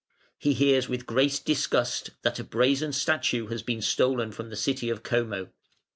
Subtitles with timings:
[0.39, 4.89] He hears with great disgust that a brazen statue has been stolen from the city
[4.89, 5.49] of Como.